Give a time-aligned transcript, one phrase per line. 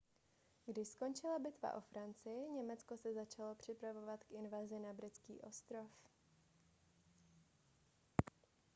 [0.65, 5.91] když skončila bitva o francii německo se začalo připravovat k invazi na britský ostrov